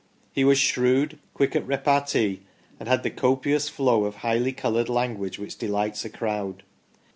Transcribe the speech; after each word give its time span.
He 0.33 0.43
was 0.43 0.57
shrewd, 0.57 1.19
quick 1.35 1.55
at 1.55 1.67
repartee, 1.67 2.41
and 2.79 2.89
had 2.89 3.03
the 3.03 3.11
copious 3.11 3.69
flow 3.69 4.05
of 4.05 4.15
highly 4.25 4.51
coloured 4.51 4.89
language 4.89 5.37
which 5.37 5.59
delights 5.59 6.03
a 6.03 6.09
crowd. 6.09 6.63